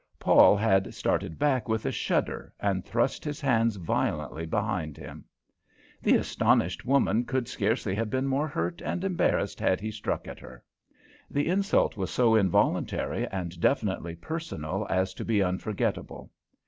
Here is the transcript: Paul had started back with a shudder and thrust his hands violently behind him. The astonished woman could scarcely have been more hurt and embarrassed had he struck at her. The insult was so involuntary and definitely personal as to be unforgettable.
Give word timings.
Paul 0.17 0.57
had 0.57 0.95
started 0.95 1.37
back 1.37 1.69
with 1.69 1.85
a 1.85 1.91
shudder 1.91 2.51
and 2.59 2.83
thrust 2.83 3.23
his 3.23 3.39
hands 3.39 3.75
violently 3.75 4.47
behind 4.47 4.97
him. 4.97 5.25
The 6.01 6.15
astonished 6.15 6.83
woman 6.87 7.23
could 7.23 7.47
scarcely 7.47 7.93
have 7.93 8.09
been 8.09 8.25
more 8.25 8.47
hurt 8.47 8.81
and 8.81 9.03
embarrassed 9.03 9.59
had 9.59 9.79
he 9.79 9.91
struck 9.91 10.27
at 10.27 10.39
her. 10.39 10.63
The 11.29 11.47
insult 11.47 11.97
was 11.97 12.09
so 12.09 12.33
involuntary 12.33 13.27
and 13.27 13.59
definitely 13.61 14.15
personal 14.15 14.87
as 14.89 15.13
to 15.13 15.23
be 15.23 15.39
unforgettable. 15.43 16.31